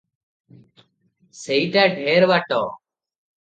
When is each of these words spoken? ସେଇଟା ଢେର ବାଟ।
ସେଇଟା 1.41 1.85
ଢେର 1.99 2.33
ବାଟ। 2.35 2.61